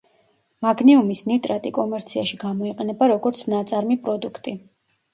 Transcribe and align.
მაგნიუმის 0.65 1.21
ნიტრატი 1.33 1.73
კომერციაში 1.77 2.41
გამოიყენება 2.47 3.13
როგორც 3.15 3.49
ნაწარმი 3.57 4.03
პროდუქტი. 4.09 4.61